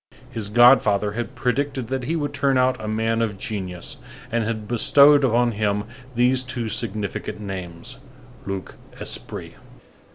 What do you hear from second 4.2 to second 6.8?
and had bestowed on him these two